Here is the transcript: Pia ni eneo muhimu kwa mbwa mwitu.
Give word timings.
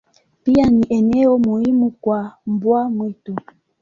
Pia 0.43 0.69
ni 0.69 0.85
eneo 0.89 1.37
muhimu 1.39 1.91
kwa 1.91 2.37
mbwa 2.45 2.89
mwitu. 2.89 3.35